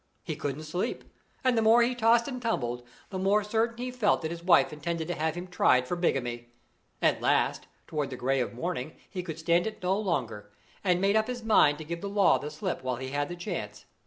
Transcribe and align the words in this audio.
He 0.23 0.35
couldn't 0.35 0.63
sleep; 0.63 1.03
and 1.43 1.55
the 1.55 1.61
more 1.61 1.83
he 1.83 1.93
tossed 1.93 2.27
and 2.27 2.41
tumbled, 2.41 2.81
the 3.11 3.19
more 3.19 3.43
certain 3.43 3.77
he 3.77 3.91
felt 3.91 4.23
that 4.23 4.31
his 4.31 4.41
wife 4.43 4.73
intended 4.73 5.07
to 5.09 5.13
have 5.13 5.35
him 5.35 5.45
tried 5.45 5.87
for 5.87 5.95
bigamy. 5.95 6.49
At 7.03 7.21
last, 7.21 7.67
toward 7.85 8.09
the 8.09 8.15
gray 8.17 8.39
of 8.39 8.49
the 8.49 8.55
morning, 8.55 8.93
he 9.07 9.21
could 9.21 9.37
stand 9.37 9.67
it 9.67 9.83
no 9.83 9.95
longer, 9.99 10.49
and 10.83 10.97
he 10.97 11.01
made 11.01 11.15
up 11.15 11.27
his 11.27 11.43
mind 11.43 11.77
to 11.77 11.83
give 11.85 12.01
the 12.01 12.09
law 12.09 12.39
the 12.39 12.49
slip 12.49 12.81
while 12.83 12.95
he 12.95 13.09
had 13.09 13.29
the 13.29 13.35
chance. 13.35 13.85